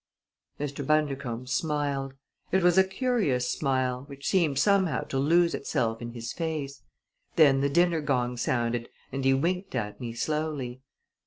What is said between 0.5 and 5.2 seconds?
Mr. Bundercombe smiled. It was a curious smile, which seemed somehow to